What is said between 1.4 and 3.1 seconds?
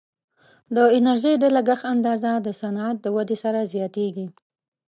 لګښت اندازه د صنعت د